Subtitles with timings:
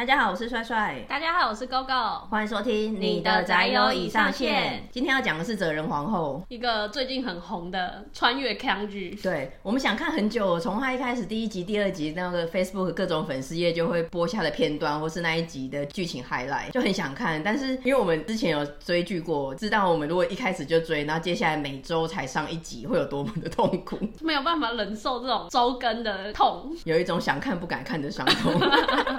[0.00, 1.04] 大家好，我是帅帅。
[1.06, 2.20] 大家好，我是 GoGo。
[2.30, 4.88] 欢迎收听你的宅友已上线。
[4.90, 9.10] 今天要讲的是《哲人皇后》，一个最近很红的穿越康剧。
[9.22, 17.42] 对，我们想看很久，从他一开始第一集、第二集那个 Facebook 各种粉丝页就会播下的片段，或是那一集的剧情 highlight，就很想看。
[17.42, 28.58] 但是因为我们之前有追剧过，知道我们如果一开始就追，然后接下来每周才上一集，会有多么的痛苦，没有办法忍受这种周更的痛，有一种想看不敢看的伤痛。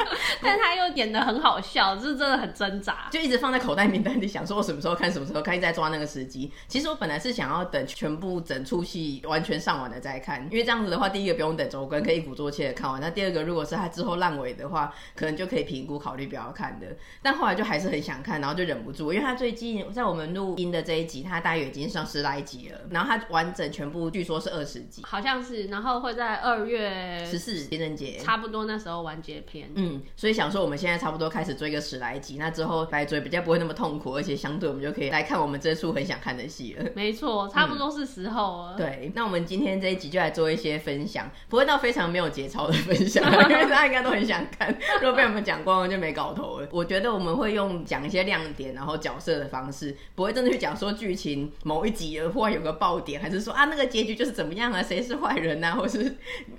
[0.42, 0.71] 但他。
[0.72, 6.50] 他又演的很好笑，就是真的很挣扎，就一直放在口袋名单里，想说我什么时候看，什么时候看，一直在抓那个时机。
[6.70, 13.02] 其实我本来是想要等全部整出戏完全上完了再看，因为这样子的话，第一个不用等周更，可以一鼓作气的看完。
[13.02, 16.88] 那第二个，如果是他之后烂尾的话，可能就可以评估考虑不要看的。
[17.22, 29.70] 但后来就还是很想看，然后就忍不住，因为他最近在我们录音的这一集，他大约已经上十来集了，然后他完整全部据说是二十集，好像是，然后会在二月十四情人节差不多那时候完结篇。
[29.76, 30.61] 嗯，所以想说。
[30.62, 36.86] 我们现在差不多开始追个十来集，那之后来追比较不会那么痛苦，而且相对我们就可以来看我们这出很想看的戏了。
[36.96, 38.76] 没错，差不多是时候了。
[38.76, 38.78] 嗯。
[38.78, 44.72] 对，那我们今天这一集就来做一些分享，不会到非常没有节操的分享，因为大家应该都很想看。
[45.02, 46.68] 如果被我们讲光了，就没搞头了。
[46.72, 56.04] 我觉得我们会用讲一些亮点，然后角色的方式，不会真的去讲说剧情某一集忽然有个爆点，还是说啊那个结局就是怎么样啊，谁是坏人啊，或是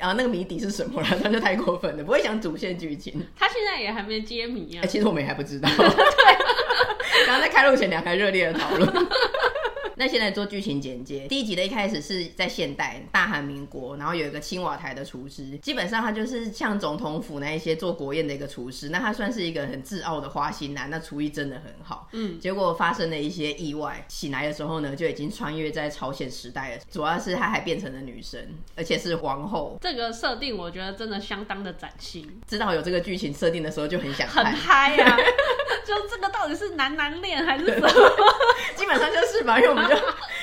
[0.00, 2.02] 啊那个谜底是什么了，那就太过分了。
[2.02, 3.14] 不会讲主线剧情。
[3.38, 3.91] 他现在也。
[3.92, 4.86] 还没揭谜啊！
[4.86, 5.68] 其实我们也还不知道。
[5.76, 8.90] 对，刚刚在开录前两还热烈的讨论。
[10.02, 11.28] 那现在做剧情简介。
[11.28, 18.88] 第一集的一开始是在现代大韩民国，然后有一个青瓦台的厨师，基本上他就是像总统府那一些做国宴的一个厨师。
[18.88, 22.08] 那他算是一个很自傲的花心男，那厨艺真的很好。
[22.10, 26.82] 嗯，结果发生了一些意外，醒来的时候呢，就已经穿越在朝鲜时代了。
[26.90, 29.78] 主要是他还变成了女神，而且是皇后。
[29.80, 32.28] 这个设定我觉得真的相当的崭新。
[32.48, 35.16] 知道有这个剧情设定的时候就很想看，很嗨呀、啊！
[35.86, 37.88] 就这个到底是男男恋还是什么？
[38.76, 39.94] 基本上就是吧，因为我们就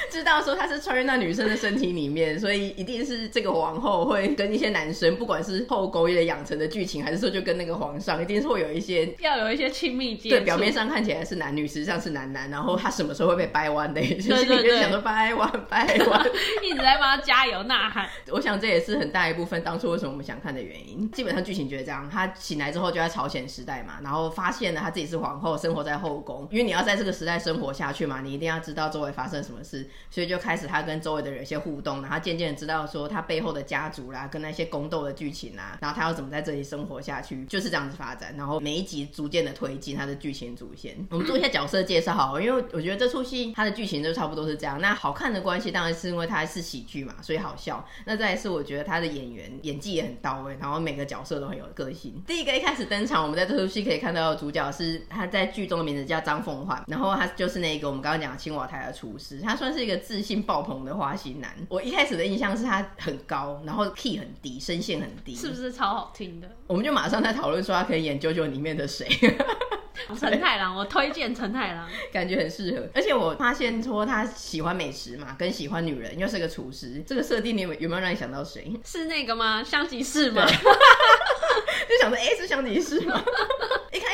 [0.09, 10.35] 知道说他是穿越到女生的身体里面，所以一定是这个皇后会跟一些男生，不管是后宫也养成的剧情，还是说就跟那个皇上，一定是会有一些要有一些亲密接触。
[10.35, 12.49] 对，表面上看起来是男女，实际上是男男。
[12.49, 14.01] 然后他什么时候会被掰弯的？
[14.19, 16.25] 就是你就想说掰弯掰弯，
[16.63, 18.09] 一直在帮他加油呐喊。
[18.31, 21.09] 我想这也是很大一部分当初为什么我们想看的原因。
[21.11, 38.35] 基本上剧情就是这样，他醒来之后就在朝鲜时代嘛，然后发现了他自己是皇后，生活在后宫，因为你要在这个时代生活下去嘛，你一定要知道周围发生什么事，所以就开始他跟周围的人一些互动，然后渐渐知道说他背后的家族啦，跟那些宫斗的剧情啦，然后他要怎么在这里生活下去，就是这样子发展。
[38.37, 40.95] 然后每一集逐渐的推进他的剧情主线。
[41.09, 44.79] 我们做一下角色介绍好，因为我觉得这出戏它的剧情就差不多是这样。
[44.81, 47.85] 那好看的关系当然是因为它是喜剧嘛，所以好笑。
[48.05, 52.21] 那再来是我觉得他的演员演技也很到位，然后每个角色都很有个性。
[52.25, 61.53] 第一个一开始登场，我们在这出戏可以看到的主角是他在剧中的名字叫张凤焕，然后他就是那个我们刚刚讲的青瓦台的厨师，他算是一个自信爆棚的花心男。
[61.69, 66.49] 我一开始的印象是他很高，然后 key 很低，声线很低，是不是超好听的？
[66.67, 69.07] 我们就马上在讨论说他可以演《JoJo》里面的谁？
[70.17, 72.87] 陈太郎，我推荐陈太郎， 感觉很适合。
[72.95, 78.71] 而且我发现说他喜欢美食嘛，跟喜欢女人，又是个厨师，这个设定你有有没有让你想到谁？
[78.83, 79.63] 是那个吗？
[79.63, 80.45] 香吉士吗？
[80.49, 83.23] 就想着，哎、欸，是香吉士吗？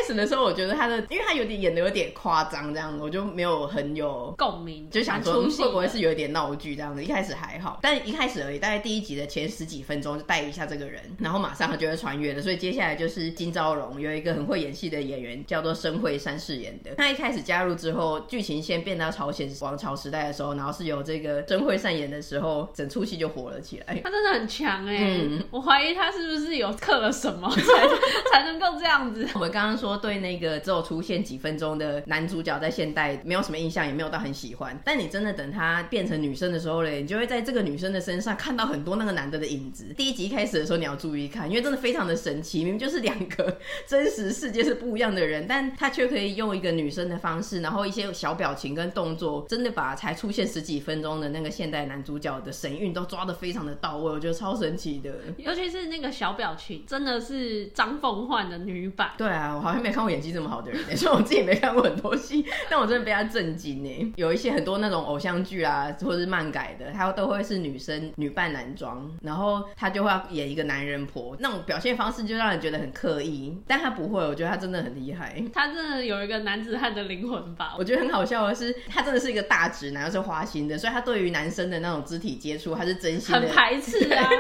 [0.06, 7.04] 一开始的时候，我觉得他的，因为他有点演的有点夸张，这样子，我就没有很有共鸣，就想说会不会是有一点闹剧这样子。
[7.04, 12.42] 一开始还好，但一开始而已，大概第一集的前十几分钟就带一下这个人，然后马上他就会穿越了。
[12.42, 16.94] 所以接下来就是金昭荣有一个很会演戏的演员叫做申惠山饰演的。
[16.96, 24.00] 他一开始加入之后，剧情先变到朝鲜王朝时代的时候，然后是由这个申惠善演的时候，整出戏就火了起来。
[24.04, 29.28] 他真的很强哎、欸，嗯、我怀疑他是不是有刻了什么 才才能够这样子。
[29.34, 30.56] 我们刚刚说对那个。
[30.66, 34.76] 只有出现几分钟的男主角在现代没有什么印象，也没有到很喜欢。
[34.84, 39.94] 但你真的等他变成女生的时候嘞，你就会在这个女生的身上看到很多那个男的的影子。
[39.96, 55.14] 第一集开始的时候你要注意看，因为真的非常的神奇，明明就是两个真实世界是不一样的人，但他却可以用一个女生的方式，然后一些小表情跟动作，真的把才出现十几分钟的那个现代男主角的神韵都抓得非常的到位，我觉得超神奇的。
[55.38, 59.12] 尤其是那个小表情，真的是张凤焕的女版。
[59.18, 64.14] 对啊，我好像没看过演技这么好的人， 所以我自己没看过很多戏，但我真的被他震惊呢。
[64.16, 73.56] 有一些很多那种偶像剧啊，或者是漫改的，他都会是女生女扮男装，然后他就会要演一个男人婆，那种表现方式就让人觉得很刻意。
[73.68, 77.76] 但他不会，我觉得他真的很厉害，他真的有一个男子汉的灵魂吧？
[77.78, 84.28] 我觉得很好笑的是，他真的是一个大直男，又是花心的，所以他对于男生的那种肢体接触，他是真心的很排斥啊。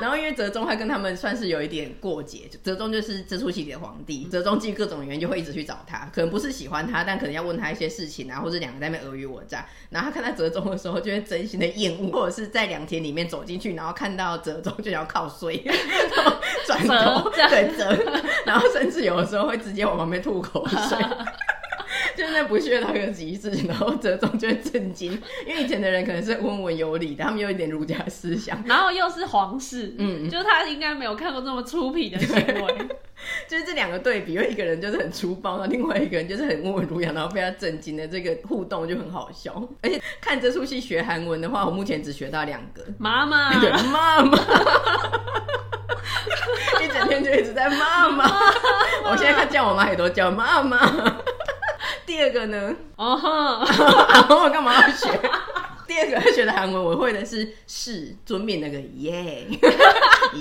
[0.00, 9.66] 然后因为哲宗他跟他们算是有一点过节，哲宗就是这出戏里的皇帝，哲宗基于各种原因就会一直去找他，可能不是喜欢他，但可能要问他一些事情啊，或者两个在那边尔虞我诈。
[9.90, 16.36] 然后他看到哲宗的时候，就会真心的厌恶，或者是在凉亭里面走进去，然后看到哲宗就要靠睡，然后
[16.66, 17.96] 转头对折，
[18.46, 20.98] 然后甚至有的时候会直接往旁边吐口水。
[22.16, 25.12] 就是那不屑到一个极致，然后折中就会震惊，
[25.46, 32.88] 因为以前的人可能是温文有礼的，他们有一点儒家思想，然后又是皇室，嗯，就是他应该没有看过这么粗鄙的行为，
[33.48, 39.62] 就是这两个对比，因为一个人就是很粗暴，那另外一个人就是很温文儒雅，然后被他震惊的这个互动就很好笑。
[39.82, 43.52] 而且看这出戏学韩文的话，我目前只学到两个，妈妈，
[43.90, 44.38] 妈妈，
[46.82, 48.24] 一整天就一直在妈妈，
[49.04, 50.78] 我现在看叫我妈也都叫妈妈。
[52.06, 52.74] 第二个呢？
[52.96, 53.64] 哦哈，
[54.42, 55.08] 我干嘛要学？
[55.86, 59.46] 第二个学的韩文，我会的是“是”尊面那个耶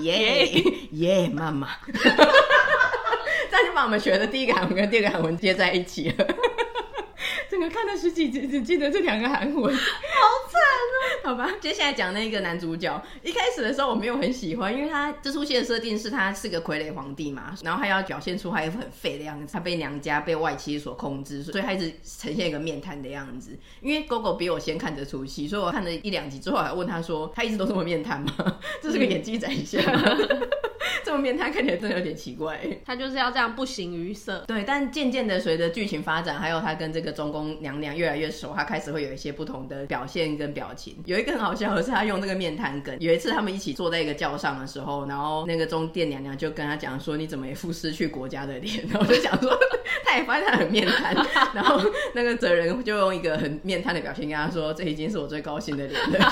[0.01, 0.45] 耶
[0.91, 6.27] 耶妈妈，这样就把我们学的第一个韩文跟第二个韩文接在一起了。
[7.51, 9.77] 整个看了十几集，只记得这两个韩文！
[11.25, 23.57] 好吧，接下来讲那个男主角，一开始的时候我没有很喜欢，因为他这出戏的设定是他是个傀儡皇帝嘛，然后他要表现出他一副很废的样子，他被娘家被外戚所控制，所以他一直呈现一个面瘫的样子。
[23.81, 28.59] 因为狗狗比我先看这出戏，所以我看了一两集之后还问他说，他一直都这么面瘫吗？
[28.83, 29.81] 这是个演技展现
[31.13, 32.59] 么面瘫看起来真的有点奇怪。
[32.85, 34.43] 他就是要这样不形于色。
[34.47, 37.43] 对，但渐渐的随着剧情发展，还有他跟这个中宫。
[37.61, 40.97] 娘娘越来越熟，他开始会有一些不同的表现跟表情。
[41.05, 42.95] 有一个很好笑的是，他用那个面瘫梗。
[42.99, 49.57] 有一次他们一起坐在一个轿上的时候，然后那个中殿娘娘就跟他讲说：“你怎么一副失去国家的脸？” 然后我就想说，
[50.03, 51.15] 他也发现他很面瘫。
[51.53, 51.79] 然后
[52.13, 56.31] 那个哲人就用一个很面瘫的表情跟他说：“这已经是我最高兴的脸了。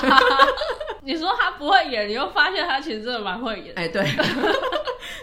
[1.04, 3.72] 你说他不会演，你又发现他其实真的蛮会演。
[3.76, 4.02] 哎，对。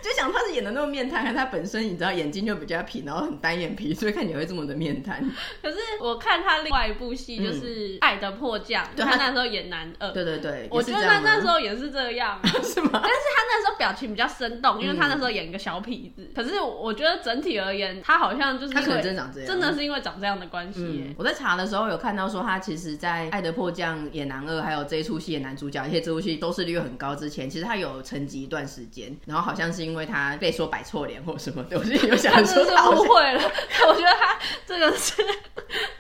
[0.04, 5.24] 就想他是演的那么面瘫，他本身你知道眼睛就比较平，然后很单眼皮，所以看起来会这么的面瘫。
[5.62, 10.12] 可是我看他另外一部戏就是《爱的迫降》，嗯，他那时候演男二。
[10.12, 12.90] 对对对，我觉得他那时候也是这样， 是吗？
[12.94, 16.18] 但是他那时候表情比较生动，因为他那时候演一个小痞子。
[16.18, 21.16] 嗯、可是我觉得整体而言，他好像就是他可能真长这样，真的是因为长这样的关系，嗯。
[21.18, 33.42] 我在查的时候有看到说，他其实，在《爱的迫降》演男二，还有这一出戏演男主角，而且这部戏都是率很高之前，其实他有沉寂一段时间，然后好像是因为他被说摆错脸或什么的，我就有想说他误会了。
[33.88, 35.14] 我觉得他这个是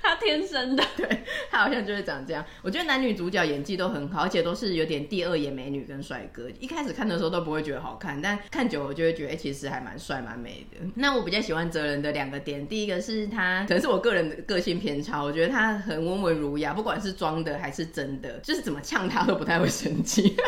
[0.01, 2.43] 他天生的，对，他好像就是长这样。
[2.61, 6.49] 我觉得男女主角演技都很好，而且都是有点第二眼美女跟帅哥。
[6.59, 10.77] 一开始看的时候都不会觉得好看，但看久了就会觉得，哎、欸，其实还蛮帅蛮美的。
[10.95, 20.35] 那我比较喜欢哲人的两个点，第一个是他可能是我个人的个性偏差，我觉得他很温文儒雅，不管是装的还是真的，就是怎么呛他都不太会生气。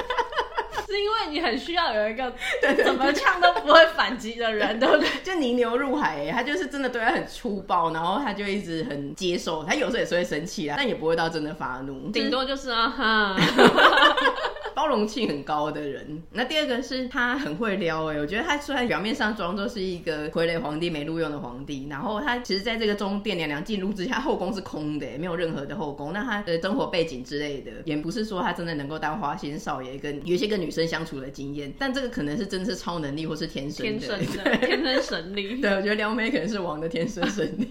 [0.87, 2.33] 是因为你很需要有一个
[2.83, 5.07] 怎么呛都不会反击的人，对不对？
[5.23, 13.37] 就泥牛入海，他就是真的对他很粗暴，然后他就一直很接受，他有时候也是会生气啦，但也不会到真的发怒，顶多就是啊哈。
[14.73, 16.21] 包容性很高的人。
[16.31, 26.13] 那第二个是他很会撩哎、欸，我觉得他虽然表面上装作是一个傀儡皇帝没录用的皇帝，然后他其实在这个中殿娘娘进入之下，后宫是空的、欸，没有任何的后宫。
[26.13, 31.73] 那他的生活背景之类的，也不是说他真的能够当花心少爷，跟有一些跟女生相处的经验。
[31.78, 35.56] 但这个可能是真的是超能力，或是天生的，天生的，天生神力。
[35.61, 37.68] 对，我觉得撩妹可能是王的天生神力。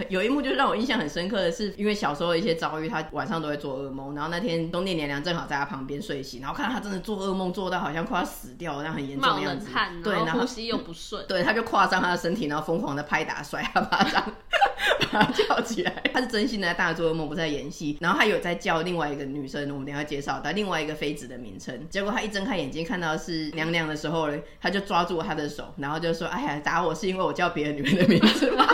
[0.08, 9.68] 有一幕就是让我印象很深刻的是，因为小时候的一些遭遇，他晚上都会做噩梦，然后那天中殿娘娘正好在他旁边睡醒，然后看到他真的做噩梦，做到好像快要死掉，那很严重的样子，
[10.02, 14.24] 对，然后呼吸又不顺， 对，他就跨上他的身体，然后疯狂的拍打甩他巴掌，
[15.12, 16.02] 把他叫起来。
[16.12, 17.96] 他是真心的在大做噩梦，不是在演戏。
[18.00, 21.86] 然后他有在叫另外一个女生，我们等下介绍的另外一个妃子的名称。
[21.88, 24.28] 结果他一睁开眼睛看到是娘娘的时候，
[24.60, 28.64] 他就抓住他的手，然后就说：“哎呀，打我是因为我叫别的女人的名字吗？”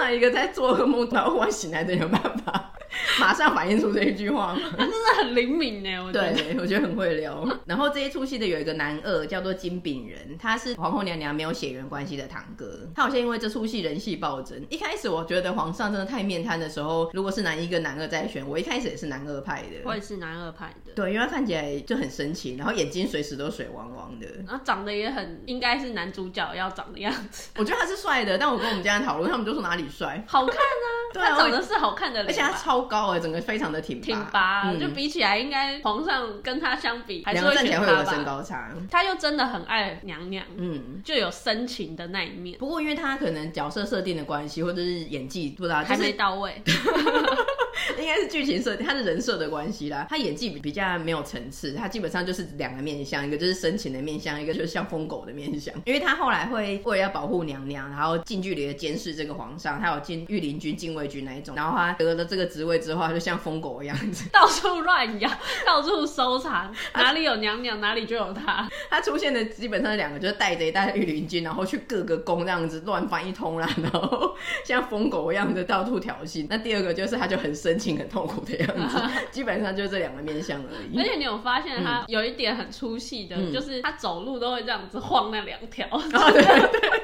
[0.00, 2.72] 通常一个在做噩梦然后忽然醒来的人有办法。
[3.20, 4.60] 马上反映出这一句话吗？
[4.76, 6.32] 他 真的很灵敏呢，我觉得。
[6.32, 7.46] 对，我觉得很会聊。
[7.66, 12.88] 然后这一出戏的有一个男二叫做金炳人，他是皇后娘娘没有血缘关系的堂哥。
[12.94, 14.64] 他好像因为这出戏人气暴增。
[14.68, 19.80] 一开始我觉得皇上真的太面瘫的时候，如果是男一跟男二在选，我一开始也是男二派的。
[19.84, 20.92] 我也是男二派的。
[20.94, 27.50] 对，因为他看起来就很深情，然后眼睛随时都水汪汪的，然后长得也很应该是男主角要长的样子。
[27.56, 30.22] 我觉得他是帅的，但我跟我们家人讨论，他们就说哪里帅？
[30.26, 30.86] 好看啊！
[31.12, 34.04] 对啊，他长得是好看的，而且他超高哎，整个非常的挺拔。
[34.04, 37.86] 挺拔，嗯、就比起来，应该皇上跟他相比，还是会选他吧。
[37.86, 38.70] 两个站起来会有身高差。
[38.90, 42.58] 他又真的很爱娘娘，嗯，就有深情的那一面。
[42.58, 46.60] 不过因为他可能角色设定的关系，或者是演技不知道、就是、还没到位。
[47.98, 50.06] 应该是剧情设定，他的人设的关系啦。
[50.08, 55.74] 他演技比较没有层次，他基本上就是两个面相，一个就是深情的面相，一个就是像疯狗的面相。
[55.84, 61.54] 因为他后来会为了要保护娘娘，然后近距离的监视这个皇上，他有进御林军、禁卫军那一种。
[61.54, 65.30] 然后他得了这个职位之后，他就像疯狗一样子，到处乱咬，
[65.66, 68.68] 到处搜查， 哪里有娘娘哪里就有他。
[68.88, 74.34] 他出现的基本上两个就是带着一带御林军，然后去各个宫这样子乱翻一通啦，然后
[74.64, 76.46] 像疯狗一样的到处挑衅。
[76.48, 78.00] 那第二个就是他就很深情。
[78.00, 78.98] 很痛苦的样子，
[79.30, 80.98] 基本上就这两个面相而已。
[80.98, 85.86] 而且你有发现他有一点很出戏的，嗯、就是他走路都会这样子晃那两条。
[85.90, 87.02] 哦、对，对，对，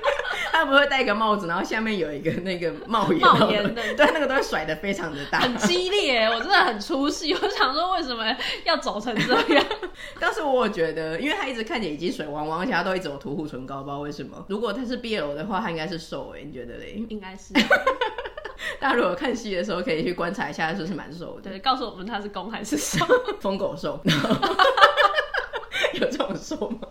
[0.52, 6.24] 他不会戴个帽子，然后下面有一个那个帽檐，帽檐的， 对，那个都会甩的非常的大，很激烈。
[6.32, 8.24] 我真的很出戏，我想说为什么
[8.64, 9.64] 要走成这样？
[10.18, 14.46] 但是我觉得，因为他一直看起来已经水汪汪，而且他都一直有涂护唇膏，不知道为什么。
[14.48, 17.04] 如果他是 BL 的话，他应该是瘦哎，你觉得嘞？
[17.10, 17.52] 应该是。
[18.80, 21.50] 大家如果看戏的时候，可以去观察一下，是不是蛮瘦的？
[21.50, 23.04] 对，告诉我们他是公还是瘦？
[23.40, 24.00] 疯狗瘦，
[25.94, 26.88] 有这种瘦吗？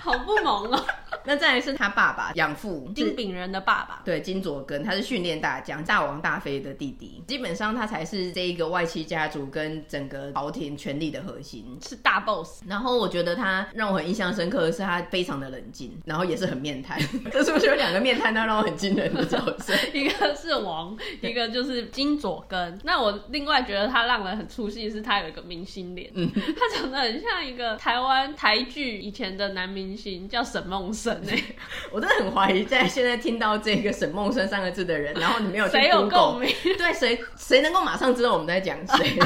[0.00, 0.84] 好不萌哦。
[1.24, 12.62] 那再来是他爸爸养父金炳仁的爸爸，对，金佐根，他是训练大将大王大妃的弟弟，基本上他才是这一个外戚家族跟整个朝廷权力的核心，是大 boss。
[12.66, 16.98] 然后我觉得他让我很印象深刻的是他非常的冷静，然后也是很面瘫，
[17.32, 19.74] 这是不是有两个面瘫，他让我很惊人的角色？
[19.92, 22.78] 一个是王，一个就是金佐根。
[22.82, 31.11] 那我另外觉得他让人很出戏，是他有一个明星脸，嗯，他长得很像一个台湾台剧以前的男明星，叫沈梦生。
[31.90, 36.54] 我真的很怀疑，在现在听到这个沈梦生三个字的人，然后你没有 谁有共鸣？
[36.78, 39.06] 对，谁谁能够马上知道我们在讲谁？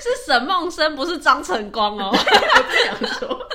[0.00, 2.10] 是沈梦生，不是张晨光哦。
[2.12, 3.48] 我不想说，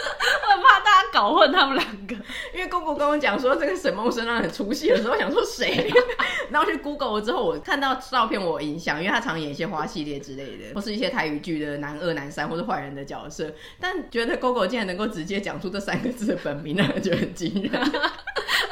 [0.58, 2.16] 怕大家搞混他们两个。
[2.54, 5.92] 因为姑姑跟我讲说这个沈梦生让很出戏的时候，我想说谁？
[6.52, 13.52] 然后去 Google 了之后，我看到照片我有印象，因为他常演一些花系列之类的，或是一些台语剧的男二、男三或是坏人的角色。
[13.80, 17.92] 但觉得 Google 竟然能够直接讲出这三个字的本名，让人觉得很惊讶。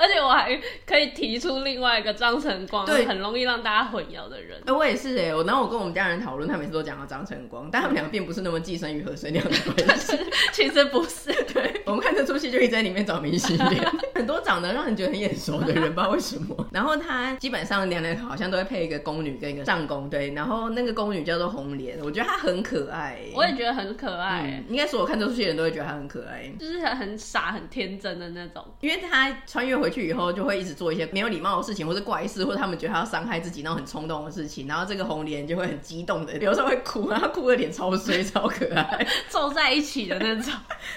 [0.01, 4.59] 而且我还可以提出另外一个张晨光，对，很容易让大家混淆的人。
[4.65, 10.17] 哎，我也是哎，我然后我跟我们家人讨论，他每次都讲到张晨光，但他们两个并不是那么寄生于和生亮的关系。
[10.51, 16.55] 其实不是， 对，我们看这出戏就一直在里面找明星脸， 很多长得让人觉得很眼熟的人，不知道为什么。
[16.71, 40.53] 然后他基本上娘娘好像都会配一个宫女跟一个上宫，对，然后那个宫女叫做红莲，我觉得她很可爱，我也觉得很可爱，应该所有看这出戏的人都会觉得她很可爱，就是很傻很天真的那种，因为她穿越回去以后就会一直做一些没有礼貌的事情，或是怪事，或者他们觉得她要伤害自己那种很冲动的事情，然后这个红莲就会很激动的，有时候会哭，然后哭的脸超衰超可爱， 皱在一起的那种。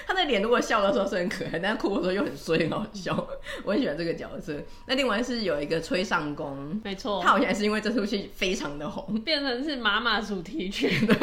[0.07, 3.27] 她的脸如果笑的时候是很可爱， 但是哭的时候又很衰很好笑，
[3.63, 4.53] 我很喜欢这个角色。
[4.85, 11.05] 那另外是有一个崔尚宫，没错，他好像还是因为这出戏非常的红，变成是妈妈主题曲。
[11.05, 11.15] 对。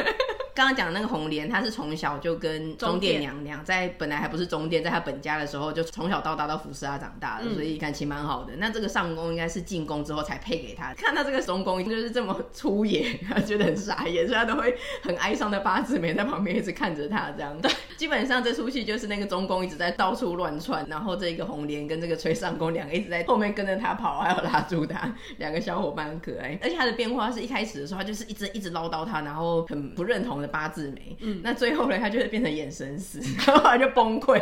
[0.55, 8.55] 刚刚讲的那个红莲，她是从小就跟中殿娘娘在本来还不是中殿，在她本家的时候就从小到大到服侍她长大的，嗯、所以感情蛮好的。
[8.57, 17.59] 那这个上宫应该是进宫之后才配给她，看到这个中宫就是这么粗野，她 觉得很傻眼，所以她都会很哀伤的八字眉在旁边一直看着她这样。
[17.61, 26.59] 对， 基本上这出戏就是那个中宫一直在到处乱窜，然后这个红莲跟这个崔上宫两个一直在后面跟着她跑，还有拉住她，两个小伙伴很可爱。
[26.63, 31.17] 而且她的变化是一开始的时候，她就是一直一直唠叨她，然后很不认同的八字眉。
[31.21, 34.41] 嗯，那最后呢，他就会变成眼神死，然后他就崩溃，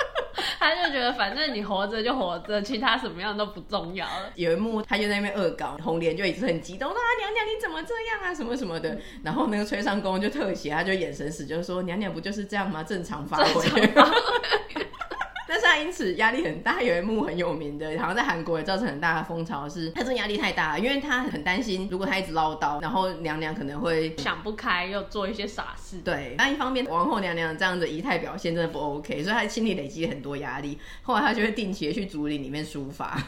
[0.60, 4.30] 他就觉得反正你活着就活着，其他什么样都不重要了。
[4.34, 8.98] 有一幕，他就在那边恶搞，红莲就一直很激动，说啊娘娘你怎么这样啊，什么什么的。
[9.24, 12.82] 然后那个崔尚宫就特写，他就眼神死，就说娘娘不就是这样吗？
[12.82, 13.90] 正常发挥。
[15.48, 26.00] 但是他因此压力很大，有一幕很有名的，好像在韩国也造成很大的风潮是，是他这压力太大了，因为他很担心，如果他一直唠叨，然后娘娘可能会 想不开，又做一些傻事。
[26.04, 33.16] 对，但一方面王后娘娘这样的仪态表现真的不 OK，所以她心里累积很多压力，后来她就会定期的去竹林里面抒发，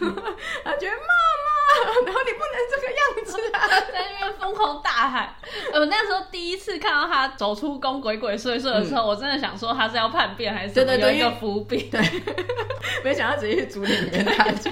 [0.62, 1.50] 她觉得妈妈。
[2.07, 5.35] 然后你不能这个样子啊，在那边疯狂大喊。
[5.73, 10.97] 我那时候第一次看到他走出宫鬼鬼祟祟的时候，嗯、我真的想说他是要叛变还是什么？
[10.97, 11.91] 有一个伏笔。
[11.91, 12.00] 对，
[13.05, 14.71] 没想到直接去竹林里面大叫，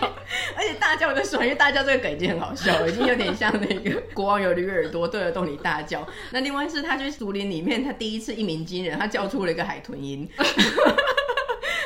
[0.56, 6.06] 而且大叫的时候，因为大叫这个梗已经很好笑了，已经有点像那个国王有驴耳朵对着洞里大叫。
[6.30, 10.28] 那另外是他去竹林里面，他第一次一鸣惊人，他叫出了一个海豚音。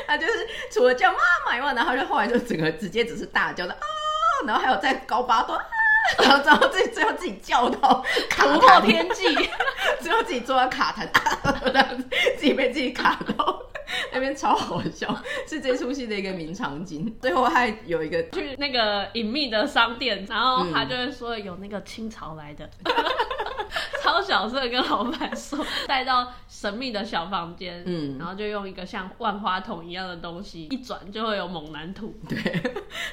[0.06, 0.32] 他就是
[0.70, 3.80] 除了叫妈妈以外，然后就后来就整个直接只是大叫的啊，
[4.46, 5.66] 然后还有在高八段啊，
[6.22, 9.24] 然后最后自己最后自己叫到突破天际，
[10.00, 11.08] 最后自己坐在卡弹，
[11.72, 11.82] 这
[12.36, 13.62] 自己被自己卡到
[14.12, 15.14] 那边超好笑，
[15.46, 17.14] 是这出戏的一个名场景。
[17.20, 22.68] 最后还有一个去那个隐秘的商店，然后他就会说有那个清朝来的。
[24.02, 32.12] 超小声跟老板说，带到神秘的小房间，嗯，然后就用一个像万花筒一样的东西，一转就会有猛男图。
[32.28, 32.36] 对，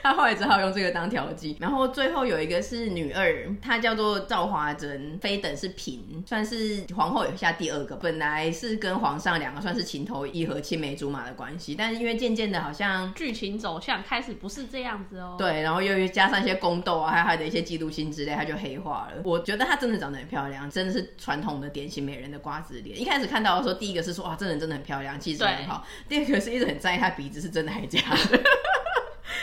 [0.01, 1.55] 他后来只好用这个当调剂。
[1.59, 7.95] 然后最后有一个是女二，她叫做赵华珍，非等是嫔，算是皇后以下第二个。
[7.95, 15.35] 本来是跟皇上两个算是情投意合、青梅竹马的关系，但是因为渐渐的，好像剧情走向开始不是这样子哦。
[15.35, 19.23] 对，然后又加上一些宫斗啊，还有他的一些嫉妒心之类，他就黑化了。
[19.23, 20.69] 我觉得她真的长得很漂亮。
[20.69, 23.01] 真的是传统的典型美人的瓜子脸。
[23.01, 25.83] 一开始看到的时候，第一个是说哇，这人真的很漂亮，气质很好。
[26.07, 27.99] 第二个是一直很在意她鼻子是真的还是假
[28.29, 28.37] 的，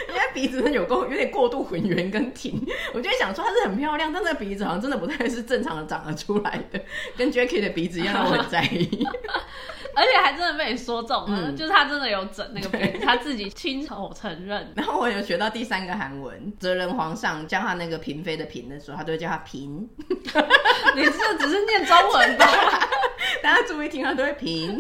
[0.09, 2.65] 因为鼻子有够有点过度浑圆跟挺。
[2.95, 6.81] 我就想说她是很漂亮，但那个鼻子好像真的不太是正常的长得出来的，
[7.17, 9.05] 跟 Jackie 的鼻子一样，我很在意。
[9.97, 14.71] 而且还真的被你说中了，嗯、就是他真的有整那个鼻子，他自己亲口承认。
[14.77, 19.89] 然后我有学到第三个韩文，哲仁皇上叫他那个嫔妃的嫔的时候，他都会叫他嫔。
[20.95, 22.47] 你这只是念中文吧？
[23.43, 24.79] 大家注意听，他都会嫔。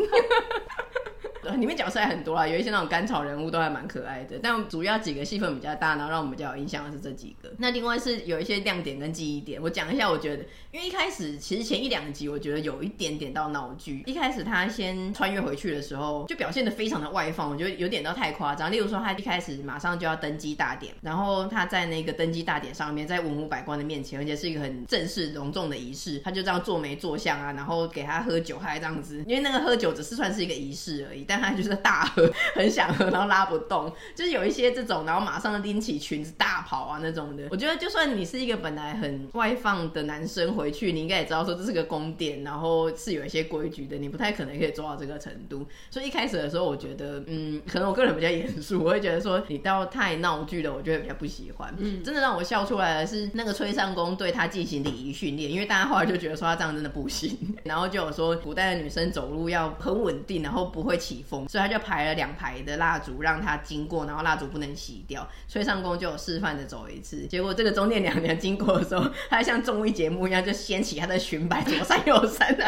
[1.54, 7.52] 里面角色还很多啊，有一些那种甘草人物都还蛮可爱的，但主要几个戏份比较大，然后让我们比较有印象的是这几个。
[7.58, 10.06] 那另外是有一些亮点跟记忆点，我讲一下。
[10.06, 14.04] 我觉得，因为一开始其实前一两集我觉得有一点点到闹剧。
[14.06, 18.70] 一开始他先穿越回去的时候，就表现的非常的外放，我觉得有点到太夸张。
[18.70, 29.24] 例如说，他一开始马上就要登基大典，然后他在那个登基大典上面，在文武百官的面前，而且是一个很正式隆重的仪式，他就这样坐没坐相啊，然后给他喝酒，还这样子。
[29.26, 37.44] 因为那个喝酒只是算是一个仪式而已，但他就是大喝，很想喝，然后拉不动，就是有一些这种，然后马上拎起裙子大跑啊那种的。
[37.50, 45.66] 我觉得就算你是一个本来很外放的男生回去，你应该也知道说这是个宫殿，然后是有一些规矩的，你不太可能可以做到这个程度。
[45.90, 51.74] 所以一开始的时候，我觉得，嗯，可能我个人比较严肃，我会觉得说你到太闹剧了，我觉得比较不喜欢。
[51.78, 61.76] 嗯，真的让我笑出来的是那个崔尚宫对他进行礼仪训练，因为大家后来就觉得说他这样真的不行， 然后就有说古代的女生走路要很稳定，然后不会起风，所以他。
[61.76, 65.28] 就排了两排的蜡烛让他经过，然后蜡烛不能熄掉。
[65.46, 72.64] 所以上宫就有示范的走一次，结果这个中殿娘娘经过的时候，他像综艺节目一样，就掀起他的裙摆，左三右三的。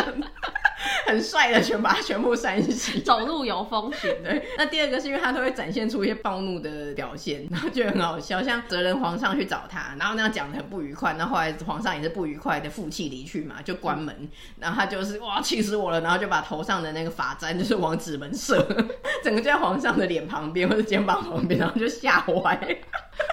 [1.08, 4.10] 很帅的，全把它全部删洗，走路有风行。
[4.22, 8.42] 对，那第二个是因为他都会展现出一些暴怒的表现，然后就很好笑。
[8.42, 14.28] 像哲仁皇上去找他，然后那样讲的很不愉快，那后，后来皇上也是不愉快的负气离去嘛，就关门。
[14.58, 18.56] 然后他就是哇，气死我了，然后就把头上的那个发簪就是往纸门射，
[19.24, 22.78] 整个就在皇上的脸旁边或者肩膀旁边，然后就吓歪。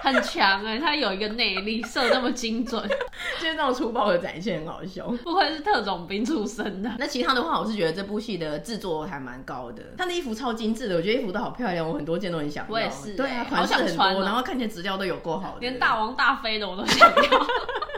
[0.02, 2.82] 很强哎、欸，他有一个内力，射那么精准，
[3.40, 5.06] 就是那种粗暴的展现，很好笑。
[5.22, 6.90] 不愧是特种兵出身的。
[6.98, 12.72] 那其他的话，我是觉得这部戏的制作还蛮高的，他的衣服超精致的，我觉得衣服都好漂亮，我很多件都很想要。
[12.72, 17.14] 我也是、欸，对啊，款式很多，然后看起来质料都有够好的，连大王大妃的我都想要。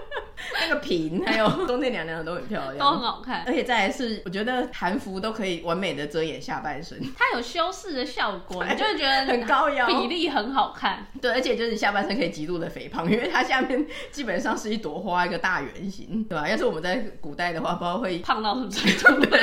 [0.61, 11.07] 那个瓶还有 中殿娘娘的都很漂亮，都很好看，而且再来是，我觉得韩服都可以完美的遮掩下半身，它有修饰的效果，你就会觉得 很高腰，比例很好看。
[11.21, 16.49] 对，而且就是下半身可以极度的肥胖，因为它下面 基本上是一朵花，一个大圆形，对吧？
[16.49, 19.37] 要是我们在古代的话，不知道会胖到什么程度。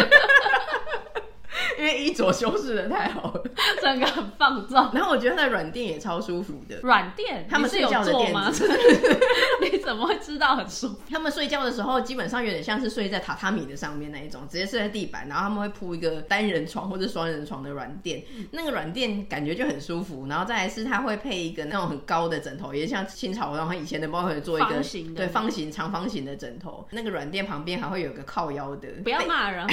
[1.78, 3.44] 因为衣着修饰的太好了，
[3.82, 4.90] 整个很放纵。
[4.94, 6.78] 然后我觉得它的软垫也超舒服的。
[6.82, 8.68] 软垫，他们睡觉的垫子，
[9.62, 11.00] 你怎么会知道很舒服？
[11.10, 20.28] 他们睡觉的时候基本上有点像是睡在榻榻米的上面那一种，直接睡在地板，然后他们会铺一个单人床或者双人床的软垫，那个软垫感觉就很舒服。
[20.28, 26.88] 然后再来是它会配一个那种很高的枕头，也像清朝然后以前的包会做一个方形的，对，方形长方形的枕头。
[26.92, 29.66] 那个软垫旁边还会有个靠腰的，不要骂人？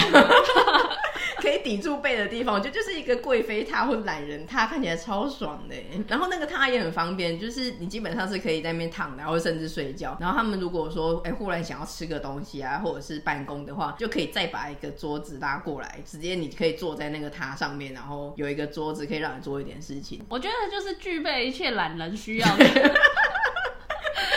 [1.37, 5.75] 可以抵住背的地方，我觉得就是一个贵妃榻或懒人榻，看起来超爽的。
[6.09, 10.17] 然后那个榻也很方便，就是你基本上是可以在那边躺，然后甚至睡觉。
[10.21, 20.25] 然后他们如果说哎、欸、忽然想要吃个东西啊，或者是办公的话，就可以再把一个桌子拉过来，直接你可以坐在那个榻上面，然后有一个桌子可以让你做一点事情。
[20.29, 22.65] 我觉得就是具备一切懒人需要的。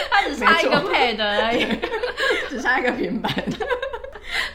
[0.09, 1.65] 他只差一个 pad 而已，
[2.49, 3.31] 只差一个平板。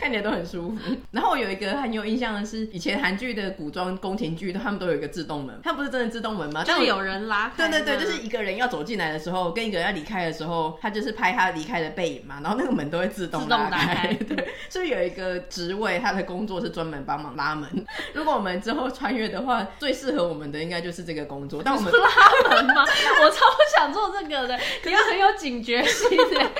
[0.00, 0.78] 看起来都很舒服。
[1.12, 6.64] 然后我有一个很有印象的是，以前韩剧的古装宫廷剧，他们都有一个自动门，他们不是真的自动门吗？
[6.64, 7.68] 就有人拉开。
[7.68, 13.58] 对对对，就是一个人要走进来的时候，跟一个人要离开的时候，他就是拍他离开的背影嘛，然后那个门都会自动拉开。
[13.58, 14.14] 自动打开。
[14.36, 17.68] 对，所以有一个职位，他的工作是专门帮忙拉门。
[18.14, 21.62] 如果我们之后穿越的话，最适合我们的应该就是这个工作。
[21.62, 22.84] 但我们 拉门吗？
[23.22, 23.44] 我超
[23.76, 26.50] 想做这个的，你要很有警觉性的。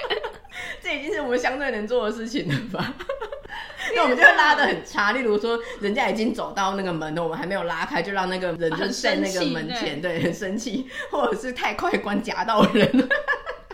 [0.83, 2.95] 这已经是我们相对能做的事情了吧？
[3.95, 13.09] 那我们就会拉的很差，例如说，人家已经走到那个门了，我们还没有拉开，就让那个人就在那个门前，对，很生气，或者是太快关夹到人。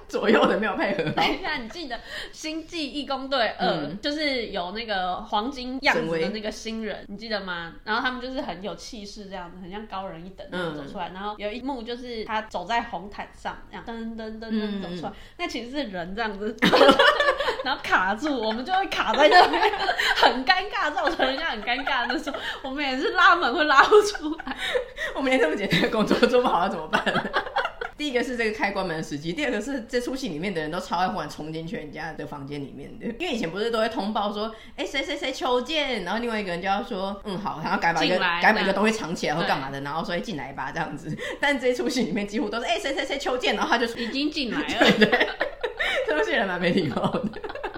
[0.08, 1.02] 左右的没有配合。
[1.16, 1.96] 等一下，你记得
[2.32, 7.74] 《星际义工队二》嗯、就是有那个黄金样子的那个新人，你记得吗？
[7.84, 11.08] 然后他们就是很有气势，这样子，很像高人一等走出来。
[11.10, 16.56] 嗯、然后有一幕就是他走在红毯上，这样噔噔噔噔走出来，嗯、那其实是人这样子，
[17.64, 19.62] 然后卡住，我们就会卡在那边，
[20.16, 24.56] 很尴尬，造成人家很尴尬的那时候，我们也是拉门会拉不出来，
[25.14, 27.02] 我们连这么简单的工作都做不好，要怎么办？
[27.96, 45.28] 第一个是这个开关门的时机，第二个是这出戏里面的人都超爱忽然冲进去人家的房间里面的，因为以前不是都会通报说，哎谁谁谁求见，然后另外一个人就要说，嗯好，然后改把一个改把一个东西藏起来或干嘛的，然后说进来吧这样子， 但这出戏里面几乎都是哎谁谁谁求见，然后他就已经进来了，对 对，
[46.06, 47.22] 这出戏人蛮没礼貌的。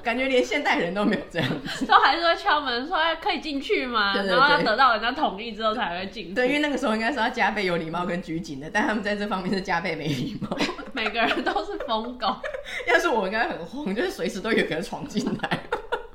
[0.09, 4.15] 感觉连现代人都没有这样子，都还是会敲门说可以进去吗？
[4.15, 6.33] 对对对，然后要得到人家同意之后才会进。
[6.33, 10.57] 对，因为那个时候应该是要加倍有礼貌跟拘谨的，但他们在这方面是加倍没礼貌。
[10.95, 12.35] 每个人都是疯狗，
[12.89, 15.61] 要是我应该很慌，就是随时都有个人闯进来。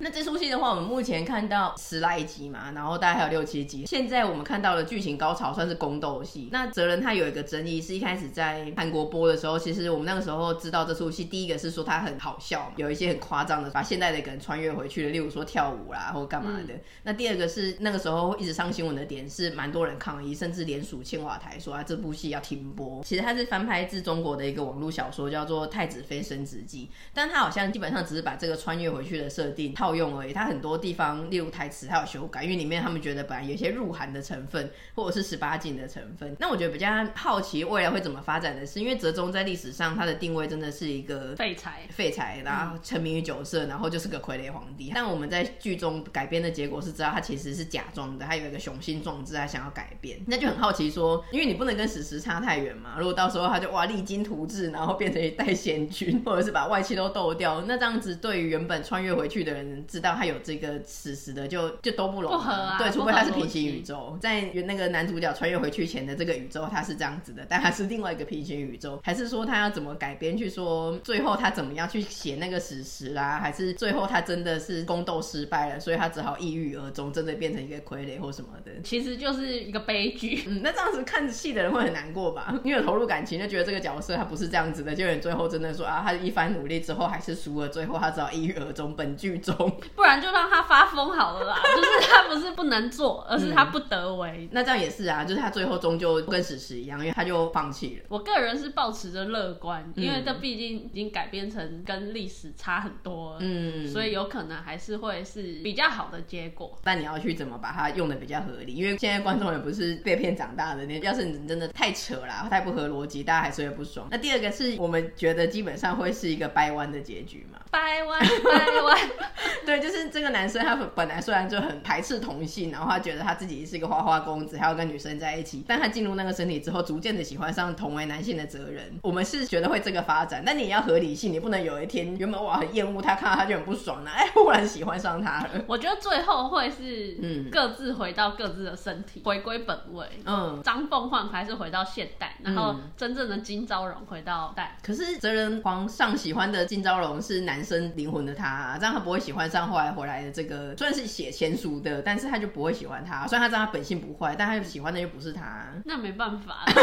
[0.03, 3.85] 那这出戏的话，我们目前看到十来集嘛，然后大概还有六七集。
[3.85, 6.49] 现在我们看到的剧情高潮算是宫斗戏。
[6.51, 16.73] 那哲人他有一个争议，是一开始在韩国播的时候，其实我们那个时候知道这出戏，第一个是说它很好笑，有一些很夸张的把现代的梗穿越回去了，例如说跳舞啦或干嘛的。
[16.73, 23.01] 嗯、那第二个是那个时候一直上新闻的点是蛮多人抗议，甚至连署青瓦台说啊这部戏要停播。
[23.05, 36.35] 其实它是翻拍自中国的一个网络小说，叫做《太子妃升职记》，但它好像基本上只是把这个穿越回去的设定套用而已，它很多地方，例如台词，它有修改，因为里面他们觉得本来有些入韩的成分，或者是十八禁的成分。
[36.39, 44.91] 那我觉得比较好奇未来会怎么发展的是，因为哲宗在历史上他的定位真的是一个废柴，废柴，然后沉迷于酒色，然后就是个傀儡皇帝。
[44.93, 50.19] 但我们在剧中改编的结果是知道他其实是假装的，他有一个雄心壮志，他想要改变。
[50.27, 52.95] 那就很好奇说，因为你不能跟史实差太远嘛。
[52.97, 60.23] 如果到时候他就哇励精图治，然后变成一代仙君，或者是把外戚都斗掉，那这样子对于原本穿越回去的人知道他。
[60.23, 73.37] 有这个史实的就就都不容易，不合啊，对，除非他是平行宇宙，在那个男主角穿越回去前的这个宇宙，他是这样子的，但他是另外一个平行宇宙，还是说他要怎么改编去说最后他怎么样去写那个史实啦？
[73.37, 78.71] 还是最后他真的是宫斗失败了，所以他只好抑郁而终，真的变成一个傀儡或什么的？
[78.81, 80.45] 其实就是一个悲剧。
[80.47, 82.57] 嗯，那这样子看戏的人会很难过吧？
[82.63, 88.93] 因为投入感情，就觉得这个角色他不是这样子的，就你最后真的说啊，他一番努力之后还是输了，最后他只好抑郁而终。
[88.95, 91.13] 本剧中， 不然就让他发疯。
[91.13, 94.31] 好了啦， 就是他不是不能做，而是他不得为。
[94.39, 98.05] 嗯、那这样也是啊，就是他最后终究跟史实一样，因为他就放弃了。
[98.09, 106.79] 我个人是保持着乐观，因为这毕竟已经改编成跟历史差很多，嗯，所以有可能还是会是比较好的结果。
[106.83, 108.73] 但你要去怎么把它用的比较合理？
[108.73, 114.07] 因为现在观众也不是被骗长大的，你要是你真的太扯啦，太不合逻辑，大家还是会不爽。
[114.09, 117.59] 那第二个是我们觉得基本上会是一个掰弯的结局嘛？
[117.69, 118.97] 掰弯，掰弯，
[119.65, 128.99] 对，就是这个男生他本来虽然就很排斥同性，然后他觉得他自己是一个花花公子，还要跟女生在一起，但他进入那个身体之后，逐渐的喜欢上同为男性的哲人。
[129.01, 135.49] 我们是觉得会这个发展，但你也要合理性，你不能有一天原本哇很厌恶他，看到他就很不爽了，哎，忽然喜欢上他了。
[135.67, 140.05] 我觉得最后会是嗯，各自回到各自的身体，嗯、回归本位。
[140.25, 144.77] 嗯，张凤焕还是回到现代，然后真正的金昭荣回到代。
[144.83, 153.27] 可是哲人皇上喜欢的金昭荣是男生灵魂的他，啊，这样他不会喜欢上后来回来的这个，虽然是写前书的，但是他就不会喜欢他。
[153.27, 155.67] 虽然他知道他本性不坏，但他喜欢的又不是他。
[155.85, 156.65] 那没办法。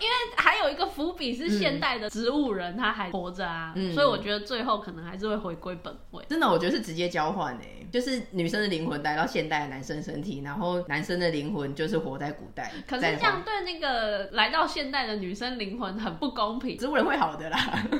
[0.00, 6.24] 因为还有一个伏笔是现代的植物人，他还活着啊，嗯、所以我觉得最后可能还是会回归本位。
[6.28, 12.70] 真的，我觉得是直接交换诶，就是女生的灵魂来到现代的男生身体，然后男生的灵魂就是活在古代。
[12.86, 16.76] 可是这样对那个来到现代的女生灵魂很不公平。
[16.78, 17.58] 植物人会好的啦。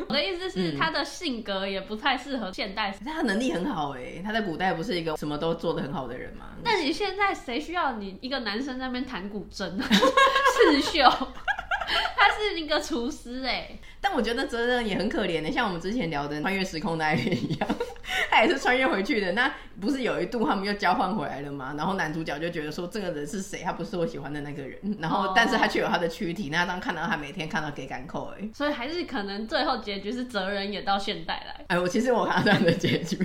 [0.08, 2.94] 我的意思是，他的性格也不太适合现代。
[3.04, 6.46] 他能力很好诶，他在古代不是一个什么都做得很好的人吗？
[6.64, 11.08] 那你现在谁需要你一个男生在那边弹古筝、 刺绣？
[12.38, 13.68] 他是一个厨师哎。
[14.00, 17.68] 但我觉得哲人也很可怜的，像我们之前聊的穿越时空的爱恋一样，
[18.30, 19.32] 他也是穿越回去的。
[19.32, 21.74] 那不是有一度他们又交换回来了吗？
[21.76, 23.62] 然后男主角就觉得说，这个人是谁？
[23.64, 24.78] 他不是我喜欢的那个人。
[25.00, 26.48] 然后，但是他却有他的躯体。
[26.50, 31.64] 那当看到他每天看到给港口哎，所以还是可能最后结局是哲人也到现代来。
[31.66, 33.18] 哎，我其实我看到这样的结局，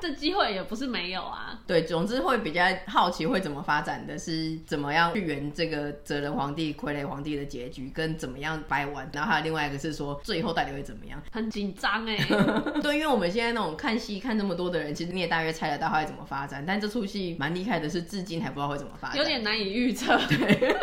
[0.00, 1.58] 这机会也不是没有啊。
[1.66, 9.08] 对，总之会比较好奇会怎么发展的是怎么样去圆这个责任皇帝、傀儡皇帝的结局，跟怎么样掰完。
[9.12, 10.20] 然后还有另外一个是说。
[10.24, 11.22] 最后到底会怎么样？
[11.32, 12.16] 很紧张哎。
[12.82, 16.64] 对，因为我们现在那种看戏看这么多的人，其实你也大约猜得到它会怎么发展。
[16.66, 20.18] 但这出戏蛮厉害的，是至今还不知道会怎么发展，有点难以预测。
[20.28, 20.76] 对，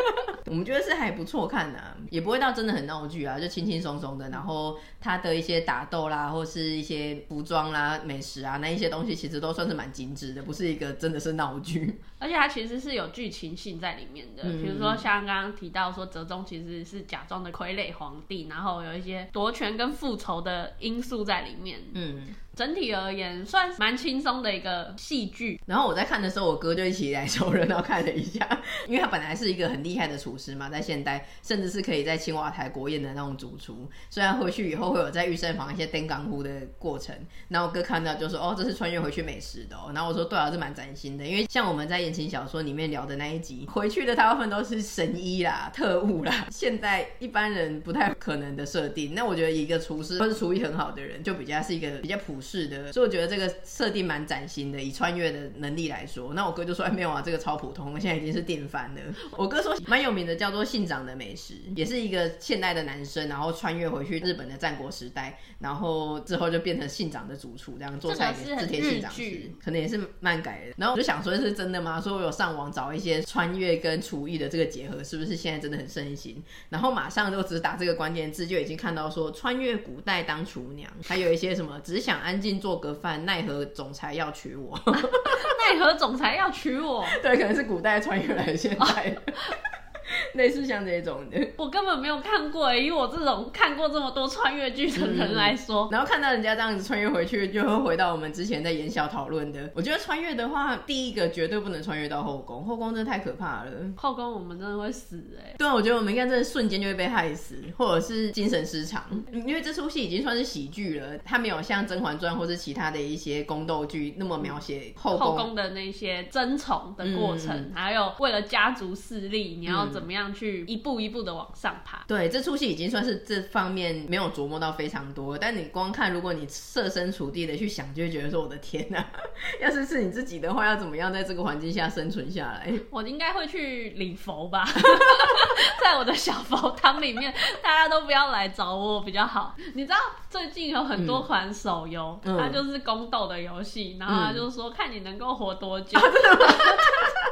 [0.46, 4.30] 我们觉得是还不错看的，啊，也不会到真的很闹剧啊，就轻轻松松的。
[4.30, 12.00] 然后它的一些打斗啦，或是一些服装啦、美食啊，那一些东西其实都算是蛮精致的，不是一个真的是闹剧。
[12.20, 19.28] 而且它其实是有剧情性在里面的，比如说像刚刚提到说，哲宗其实是假装的傀儡皇帝，然后有一些。
[19.32, 22.28] 夺权跟复仇的因素在里面，嗯。
[22.56, 25.60] 整体而言，算蛮轻松的一个戏剧。
[25.66, 28.48] 然后我在看的时候，我哥就一起来凑热闹看了一下，
[28.88, 33.90] 因为他本来是一个很厉害的厨师嘛，在现代甚至是可以在青瓦台国宴的那种主厨。
[34.10, 37.14] 虽然回去以后会有在御膳房一些登港呼的过程，
[37.50, 49.14] 然后我哥看到就说：“哦，这是穿越回去美食的哦。”然后我说：“对啊，是蛮崭新的，因为像我们在言情小说里面聊的那一集，回去的大部分都是神医啦、特务啦，现在一般人不太可能的设定。
[49.14, 52.36] 那我觉得一个厨师或是厨艺很好的人，就比较是一个比较普。
[52.46, 54.80] 是的，所以我觉得这个设定蛮崭新的。
[54.80, 59.02] 以穿越的能力来说，那我哥就说：“哎，没有啊，这个超普通，现在已经是电翻了。”
[59.36, 70.74] 我哥说蛮有名的，叫做信长的美食，也是一个现代的男生，然后穿越回去日本的战国时代，然后之后就变成信长的主厨，这样做菜给织田信长吃，可能也是漫改的。
[70.78, 72.00] 然后我就想说，是真的吗？
[72.00, 76.44] 所以我有上网找一些穿越跟厨艺的这个结合，是不是现在真的很盛行？
[76.70, 82.35] 然后马上就只打这个关键字，就已经看到说穿越古代当厨娘，还有一些什么只想安。
[82.36, 84.78] 安静做个饭，奈何总裁要娶我？
[84.86, 87.06] 奈何总裁要娶我？
[87.24, 89.16] 对，可能是古代穿越来的现代。
[90.34, 92.74] 类似像这种的， 我根本没有看过。
[92.74, 99.70] 以我这种看过这么多穿越剧的人来说，嗯，然后看到人家这样子穿越回去，就会回到我们之前在言小讨论的。
[99.74, 103.72] 我觉得穿越的话，第一个绝对不能穿越到后宫，后宫真的太可怕了。
[103.96, 105.56] 后宫我们真的会死哎，欸。
[105.58, 109.04] 对啊，我觉得我们应该真的瞬间就会被害死，或者是精神失常。
[109.32, 122.04] 因为这出戏已经算是喜剧了，它没有像《甄嬛传》或是其他的一些宫斗剧那么描写后后宫的那些争宠的过程，嗯，还有为了家族势力，你要怎么样去一步一步的往上爬。
[122.08, 129.06] 对，这出戏已经算是这方面没有琢磨到非常多，但你光看，如果你设身处地的去想，就会觉得说，我的天哪，
[129.62, 132.72] 要是是你自己的话，要怎么样在这个环境下生存下来？
[132.90, 134.66] 我应该会去礼佛吧，
[135.82, 139.56] 在我的小佛堂里面，大家都不要来找我比较好。
[139.74, 139.98] 你知道
[140.30, 145.98] 最近有很多款手游，嗯、它就是宫斗的游戏，然后他就说、嗯、看你能够活多久。
[146.00, 146.06] 啊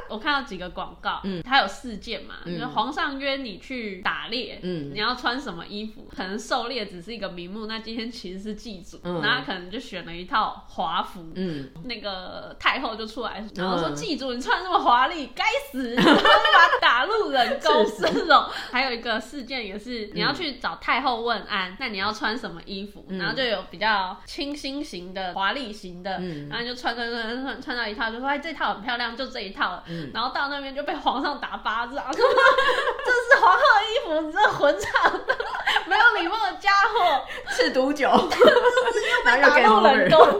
[0.10, 6.08] 我看到几个广告，嗯，它有四件嘛，嗯、就是皇上约你去打猎，嗯，你要穿什么衣服？
[6.16, 18.46] 可能狩猎只是一个名目，那今天其实是祭祖，嗯，然后他可能就选了一套华服，嗯，那个太后就出来，然后说祭祖你穿这么华丽，该死，然后就把他打入冷宫这种。
[18.72, 23.06] 还有一个事件也是，你要去找太后问安，那你要穿什么衣服？
[23.10, 29.84] 然后就有比较清新型的、华丽型的，嗯，然后就穿穿穿穿穿到一套，就说哎这套很漂亮，就这一套。
[30.14, 32.06] 然后到那边就被皇上打巴掌，
[33.06, 34.92] 这是皇后的衣服，你这混账
[35.26, 35.38] 的，
[35.86, 37.24] 没有礼貌的家伙，
[37.56, 40.40] 吃毒酒， 又被打入冷宫。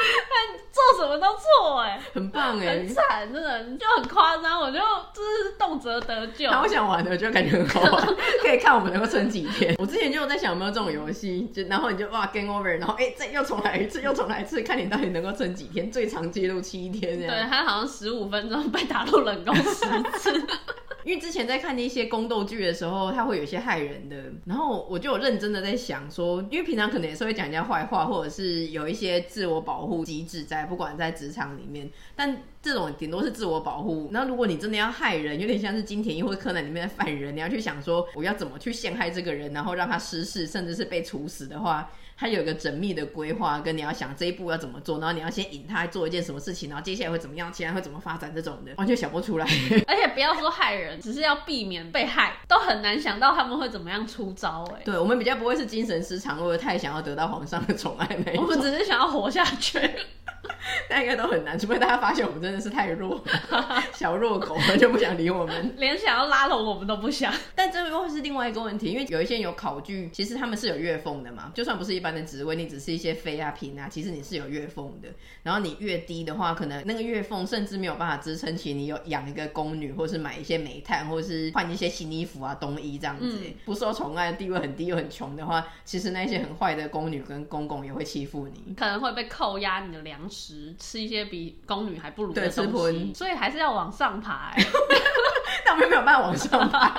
[0.00, 4.58] 但做什么都错哎、欸，很棒哎、欸，很惨，真的就很夸张。
[4.58, 6.48] 我就就是动辄得咎。
[6.50, 8.06] 好想玩的，我就感觉很好玩，
[8.40, 9.74] 可以看我们能够撑几天。
[9.78, 17.34] 我之前就有在想有没有这种游戏，就然后你就哇 game over，然后哎、欸、再又重来一次，又重来一次，看你到底能够撑几天，最长记录七天这样。
[17.34, 20.46] 对，他好像十五分钟被打入冷宫十次。
[21.04, 34.08] 因为之前在看那些宫斗剧的时候，他会有一些害人的，然后我就有认真的在想说，因为平常可能也是会讲人家坏话，或者是有一些自我保护机制在，不管在职场里面，但这种顶多是自我保护。
[34.12, 41.90] 那如果你真的要害人，有点像是金田一或柯南里面的犯人，你要去想说我要怎么去陷害这个人，然后让他失势，甚至是被处死的话。
[42.20, 49.46] 他有一个缜密的规划，跟你要想这一步要怎么做，然后你要先引他做一件什么事情，然后接下来会怎么样，接下来会怎么发展，这种的完全想不出来。
[49.88, 54.62] 而且不要说害人，只是要避免被害，都很难想到他们会怎么样出招。
[54.76, 59.80] 哎，对，我们比较不会是精神失常，或者太想要得到皇上的宠爱那种，我们只是想要活下去。
[60.90, 63.22] 大家应该都很难， 除非大家发现我们真的是太弱，
[63.94, 67.32] 小弱狗就不想理我们，连想要拉拢我们都不想。
[67.54, 71.52] 但这又是另外一个问题，因为有一些有考据，其实他们是有月俸的嘛。
[71.54, 75.08] 就算不是一般的职位，你只是一些妃啊、嫔啊，其实你是有月俸的。
[75.44, 83.38] 然后你越低的话，可能那个月俸甚至没有办法支撑起你有养一个宫女，或是买一些煤炭，或是换一些新衣服啊、冬衣这样子。
[83.44, 93.14] 嗯、不受宠爱，地位很低又很穷的话，其实那些很坏的宫女跟公公也会欺负你，可能会被扣押你的粮食，吃一些比宫女还不如的东西。
[93.14, 94.66] 所以还是要往上爬、欸。
[95.64, 96.88] 但我们没有办法往上爬。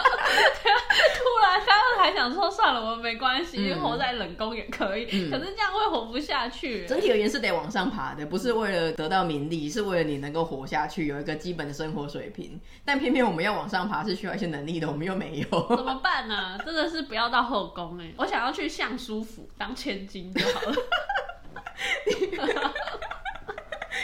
[0.92, 5.08] 突然，刚刚还想说算了，我们没关系，嗯、活在冷宫也可以。
[5.12, 6.86] 嗯、可是这样会活不下去。
[6.86, 12.60] 整体而言是得往上爬的，不是为了得到名利，是为了你能够活下去，有一个基本的生活水平。
[12.86, 15.76] 但偏偏我们要往上爬，是需要一些能力的，我们又没有。
[15.76, 16.60] 怎么办呢？
[16.64, 18.14] 真的是不要到后宫哎、欸！
[18.18, 20.76] 我想要去相书府当千金就好了。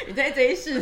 [0.08, 0.82] 你在这一世，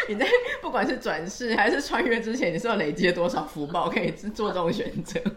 [0.08, 0.26] 你在
[0.60, 5.20] 不管是转世还是穿越之前，你是要累积了多少福报可以做这种选择？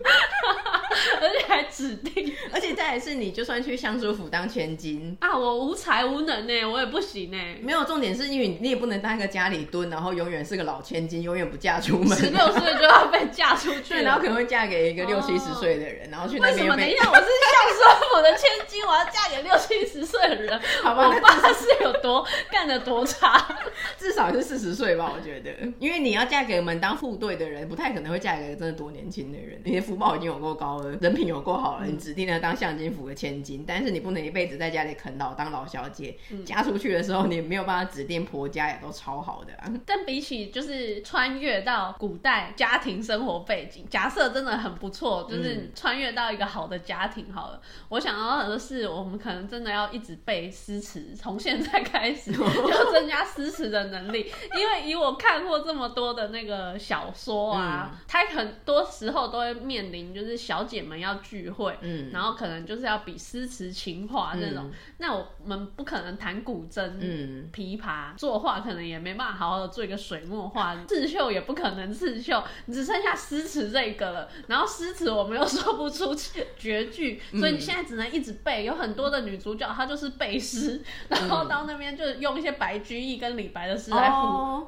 [1.19, 7.37] 而且还指定，而且再来是，你就算去相书府当千金啊，我无才无能呢，我也不行呢。
[7.61, 12.17] 没有重点是因为你也不能当一个家里蹲，然后永远是个老千金，永远不嫁出门。
[12.17, 16.55] 十六岁就要被嫁出去，然后可能会嫁给一个六七十岁的人，然后去那边。
[16.55, 16.75] 为什么？
[16.75, 20.59] 等一下，我是相书府的千金，我要嫁给六七十岁的人？
[20.83, 23.57] 好吧，我爸是有多干的多差？
[23.97, 29.59] 至少是四十岁吧，我觉得，因为你要嫁给门当副对的人，不太可能会嫁给真的多年轻的人。
[29.63, 30.91] 你的福报已经有够高了。
[31.01, 36.15] 人品有够好了，你指定了当相金府的千金，但是你不能一辈子在家里啃老当老小姐。
[36.45, 39.73] 嫁出去的时候，你没有办法指定婆家也都超好的啊。
[39.85, 47.59] 但比起就是穿越到古代家庭生活背景，假设真的很不错，就是穿越到一个好的家庭好了。
[47.89, 54.31] 我想要的是，我们可能真的要一直背诗词，从现在开始 就增加诗词的能力。
[54.57, 74.29] 因为以我看过这么多的那个小说啊，它很多时候都会面临就是小姐们要聚会，嗯，然后可能就是要比诗词情话这种，嗯、那我们不可能弹古筝，嗯，琵琶作画可能也没办法好好的做一个水墨画，刺绣也不可能刺绣，只剩下诗词这个了。
[74.47, 76.15] 然后诗词我们又说不出
[76.57, 78.63] 绝句，所以你现在只能一直背。
[78.63, 84.09] 有很多的女主角她就是背诗，然后到那边就用一些白居易跟李白的诗来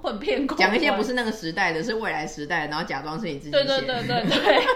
[0.01, 3.63] 混混骗讲一些不是那个时代的，是未来时代，然后假装是你自己写。
[3.63, 4.63] 对对对对对。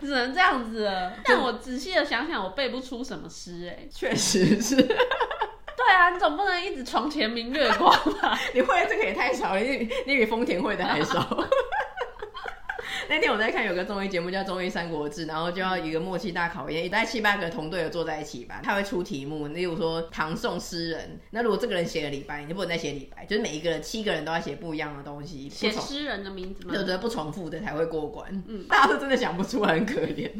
[0.00, 4.76] 只能这样子了，但我仔细的想想，我背不出什么诗哎，确实是。
[5.76, 7.90] 对啊，你总不能一直床前明月光
[8.20, 8.38] 吧？
[8.52, 11.20] 你会的这个也太少了，你你比丰田会的还少。
[13.08, 26.72] 那天我在看有个综艺节目叫《综艺三国志》，然后就要一个默契大考验，大概七八个同队的坐在一起吧，他会出题目，例如说唐宋诗人，那如果这个人写了李白，你就不能再写李白，就是每一个人七个人都要写不一样的东西，写诗人的名字吗？
[26.74, 28.42] 对对，不重复的才会过关。
[28.48, 30.30] 嗯， 大家都真的想不出来，很可怜。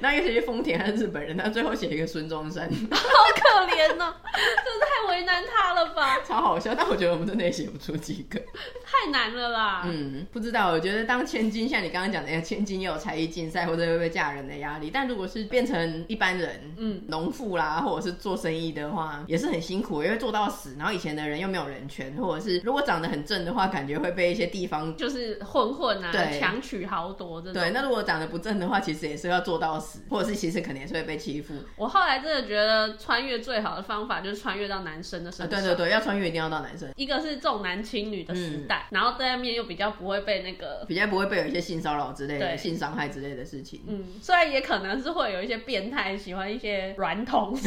[0.00, 2.98] 那有些丰田他是日本人，他最后写一个孙中山， 好
[3.34, 6.18] 可怜呢、喔，这太为难他了吧？
[6.26, 8.38] 超好笑，但我觉得我们真的也写不出几个，
[8.84, 9.82] 太难了啦。
[9.86, 12.09] 嗯，不知道，我觉得当千金，像你刚刚。
[12.10, 20.76] 讲的呀，千金也有才艺竞赛或者会不会嫁人的压力，但如果是变成一般人，嗯，农妇啦，或者是做生意的话，也是很辛苦，因为做到死。
[20.78, 27.54] 然后以前的人又没有人权，或者是如果长得很正的话，感觉会被一些地方就是混混啊，对，强取豪夺这种。
[27.54, 31.54] 对，那如果长得不正的话，其实也是要做到死，或者是其实可能也是会被欺负。
[31.76, 35.48] 我后来真的觉得穿越最好的方法就是穿越到男生的身上。
[35.48, 36.88] 对对对，要穿越一定要到男生。
[36.96, 47.60] 一个是重男轻女的时代，嗯、然后对面又比较不会被那个，比较不会被有一些性骚扰之类的性伤害之类的事情，嗯，虽然也可能是会有一些变态喜欢一些软童， 你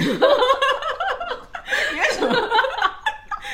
[2.00, 2.50] 为什么？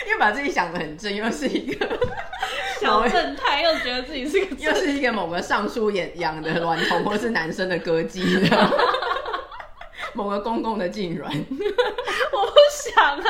[0.07, 1.87] 因为把自己想的很正，又是一个
[2.81, 8.23] 小正太，又觉得自己是个，又是一个某个尚书养养的软童，或是男生的歌姬。
[10.13, 11.29] 某个公公的痙攣，
[12.39, 13.23] 我不想啊，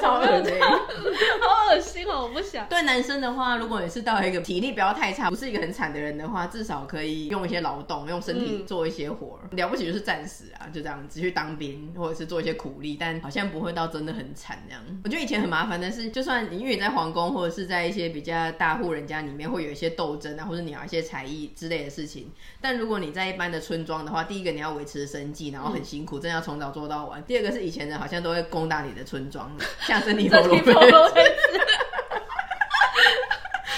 [0.00, 2.66] 超恶心，好恶心哦，我不想。
[2.68, 9.38] 对男生的话，如果你是到一个体力不要太差，不是一个很惨的人的话，至少可以用一些劳动，用身体做一些活。
[9.50, 14.82] 嗯、了不起就是战死啊，就这样子去当兵，或者是做一些苦力，但好像不会到真的很惨这样。
[15.04, 22.32] 我觉得以前很麻烦但是，就算你因为你在皇宫或者是在一些比较大户人家里面，会有一些斗争啊，或者你要一些才艺之类的事情。
[22.60, 26.18] 但如果你在一般的村庄的话，第一个你要维持生计，然后很辛苦。
[26.18, 27.22] 真的要从早做到晚。
[27.24, 29.50] 第二个是以前人好像都会攻打你的村庄，
[29.86, 31.60] 像珍妮佛罗菲兹。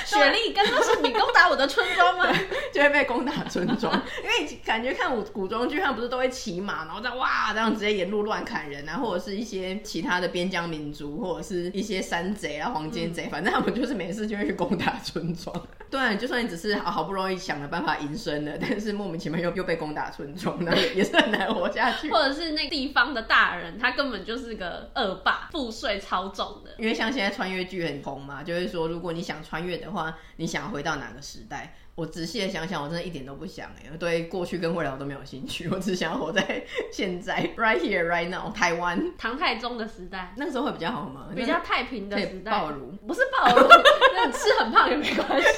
[0.04, 2.26] 雪莉，刚刚是你攻打我的村庄吗？
[2.72, 3.92] 就会被攻打村庄，
[4.24, 15.54] 因为感觉看古古装剧，他们不是都会骑马，然后在哇这样直接沿路乱砍人啊，或者是一些其他的边疆民族，或者是一些山贼啊、黄金贼，嗯、反正他们就是没事就会去攻打村庄。
[15.90, 22.10] 对，就算你只是好好不容易想了办法营生了，但是莫名其妙又又被攻打村庄，那 也是很难活下去。
[22.10, 26.72] 或者是那地方的大人，他根本就是个恶霸，赋税超重的。
[26.78, 31.74] 因为像现在穿越剧很红嘛，就是说如果你想穿越的话，你想回到哪个时代？
[31.99, 38.53] 我仔细的想想，我真的一点都不想哎，对过去跟未来我都没有兴趣，我只想要活在 现在，right here, right now。
[38.53, 41.27] 台湾唐太宗的时代，那个时候会比较好吗？
[41.35, 43.67] 比较太平的时代，暴乳不是暴乳，
[44.15, 45.49] 那你吃很胖也没关系。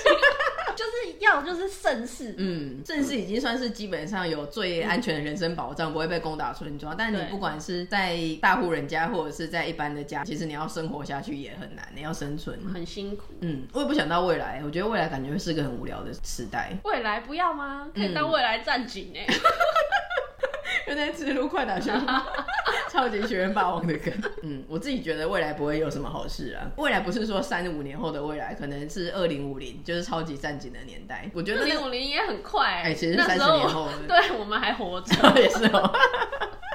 [0.80, 6.96] 就是要就是盛世，嗯，盛世已经算是基本上有最安全的人身保障，嗯、不会被攻打村庄。
[6.96, 13.24] 但你不管是在大户人家，或者是在一般的家，其实你要生活下去也很难，你要生存很辛苦。
[13.40, 16.70] 嗯，我也不想到未来，我觉得未来感觉会是个很无聊的时代。
[16.84, 17.88] 未来不要吗？
[17.94, 19.26] 可以当未来战警哎。
[19.30, 19.34] 嗯
[20.86, 22.22] 就在吃路快打旋风，
[22.90, 24.12] 超级学院霸王的梗。
[24.42, 26.66] 嗯，我自己觉得未来不会有什么好事啊。
[26.76, 31.30] 未来不是说三五年后的未来，可能是二零五零，就是超级战警的年代。
[31.32, 33.88] 我觉得二零五零也很快、欸，哎、欸，其实三十年后。
[34.08, 35.92] 对，我们还活着，也是哦。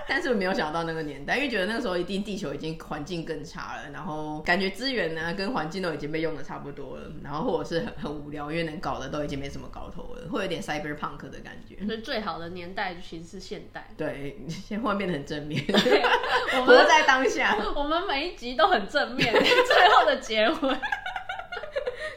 [0.08, 11.86] 但是我没有想到那个年代，因为觉得那个时候一定地球已经环境更差了，然后感觉资源呢跟环境都已经被用的差不多了，然后或者是很很无聊，因为能搞的都已经没什么搞头了，会有点 cyberpunk 的感觉。
[11.86, 13.90] 所以最好的年代其实是现代。
[13.98, 17.58] 对， 现在变得很正面，我们活在当下。
[17.76, 20.78] 我们每一集都很正面， 最后的结尾。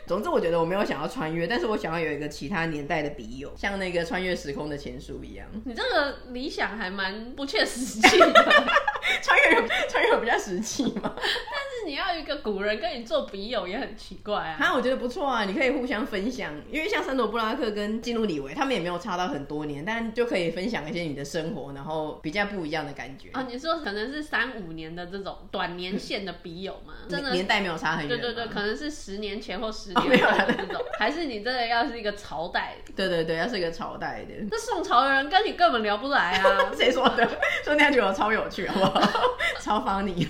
[0.09, 5.47] 总之，我觉得我没有想要穿越，但是我想要有一个其他年代的笔友，像那个穿越时空的前书一样。
[5.65, 8.33] 你这个理想还蛮不切实际的，
[9.23, 11.13] 穿越有穿越有比较实际嘛？
[11.15, 14.57] 但是你要一个古人跟你做笔友也很奇怪啊。
[14.59, 23.29] 哈，我觉得不错啊，你可以互相分享，因为像山朵布拉克跟基努李维他们也没有差到很多年，但就可以分享一些你的生活，然后比较不一样的感觉。
[23.33, 26.95] 啊，你说可能是三五年的这种短年限的笔友吗？
[27.09, 28.09] 真的年代没有差很远。
[28.09, 30.11] 对对对，可能是十年前或十年。
[30.11, 32.75] 没有这种，还是你真的要是一个朝代？
[32.97, 34.35] 对对对，要是一个朝代的。
[34.51, 36.71] 那宋朝的人跟你根本聊不来啊！
[36.77, 37.27] 谁说的？
[37.65, 39.23] 说那样觉得我超有趣，好不好？
[39.61, 40.27] 超 funny。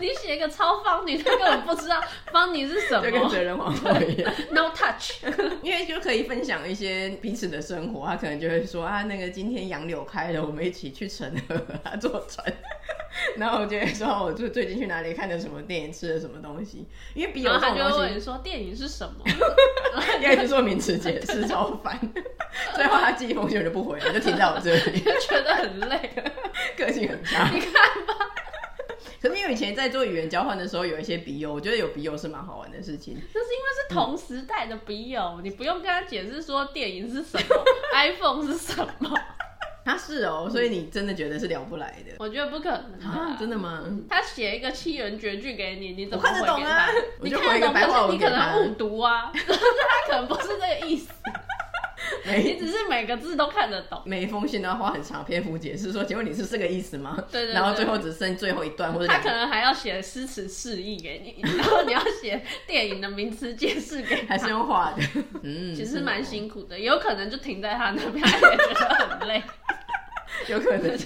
[0.00, 4.32] 你写一个超 funny，他根本不知道 funny 是什么，就跟哲人皇后一样。
[4.52, 5.12] No touch，
[5.62, 12.52] 因为就可以分享一些彼此的生活，他可能就会说啊，那个今天杨柳开了，我们一起去城河啊坐船。
[13.36, 16.86] 然后我就会说，我就最近去哪里看的什么电影，吃了什么东西。
[17.14, 19.24] 因为笔友这种东西，他就会问说电影是什么？
[20.20, 21.98] 一开始说名词解释超烦，
[22.74, 26.10] 最后他寄一封信就不回了，就停在我这里，就觉得很累，
[26.76, 27.48] 个性很差。
[27.50, 28.30] 你看吧。
[29.22, 33.14] 可是因为以前在做语言交换的时候，有一些笔友，我觉得有笔友是蛮好玩的事情。
[33.14, 39.18] 就是因为是同时代的笔友，嗯、你不用跟他解释说电影是什么， iPhone 是什么。
[39.84, 42.12] 他 是哦，所以你真的觉得是聊不来的？
[42.18, 43.36] 我觉得不可能啊！
[43.38, 43.84] 真的吗？
[44.08, 46.88] 他写一个七言绝句给你，你怎么看得懂啊？
[47.20, 51.08] 你看得懂，可是你可能误读啊， 他可能不是这个意思。
[52.36, 57.16] 你只是每个字都看得懂，每一封信都要花很长篇幅解释，说请问你是这个意思吗？
[57.30, 57.54] 对对。
[57.54, 65.02] 然后最后只剩最后一段，或者他可能还要写诗词释义给你，然后你要写电影的名词解释给他，还是用画的？
[65.42, 69.42] 嗯， 其实蛮辛苦的，有可能就停在他那边，也觉得很累。
[70.48, 70.98] 有可能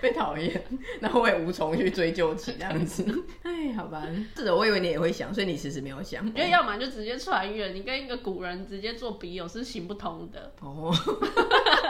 [0.00, 0.62] 被讨厌，
[1.00, 3.04] 然后我也无从去追究起 这样子。
[3.42, 4.06] 哎，好吧，
[4.36, 6.26] 是的，我以为你也会想，所以你其实没有想。
[6.34, 10.52] 因为要么就直接穿越，你跟一个古人直接做笔友是行不通的。
[10.60, 10.94] 哦，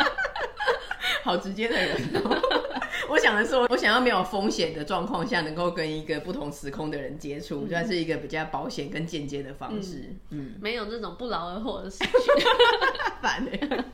[1.24, 2.40] 好直接的人哦。
[3.08, 10.14] 我想的是，我想要没有风险的状况下，能够跟一个不同时空的人接触，算是一个比较保险跟间接的方式。
[10.30, 12.10] 嗯，没有这种不劳而获的事情。
[13.22, 13.84] 烦欸，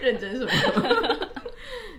[0.00, 0.50] 认真什么？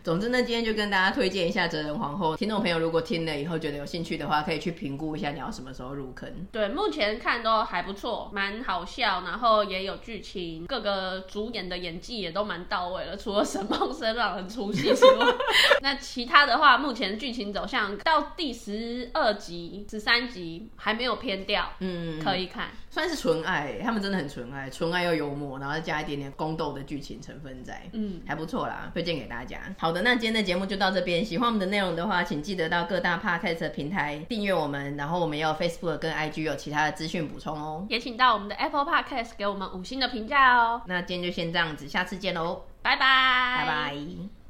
[0.03, 2.33] 总之呢，今天就跟大家推荐一下《哲人皇后》。
[2.37, 6.27] 听众朋友如果听了以后觉得有兴趣的话，可以去评估一下你要什么时候入坑。
[6.51, 13.15] 对，目前看都还不错，蛮好笑，然后也有剧情，各个主演的演技也都蛮到位了。
[13.15, 15.27] 除了沈梦生让人出戏之外，
[15.81, 22.71] 那其他的话，目前剧情走向到第十二集、十三集还没有偏掉，嗯，可以看。
[22.91, 29.61] 算是纯爱，他们真的很纯爱，纯爱又幽默，然后再加一点点宫斗的剧情成分在，嗯，还不错啦，推荐给大家。
[29.79, 31.23] 好的，那今天的节目就到这边。
[31.23, 37.87] 喜欢我们的内容的话，请记得到各大 Podcast 平台订阅我们，然后我们也有 Facebook 跟 IG 有其他的资讯补充哦。
[37.89, 40.81] 也请到我们的 Apple Podcast 给我们五星的评价哦。
[40.85, 44.40] 那今天就先这样子，下次见喽，拜拜，拜拜。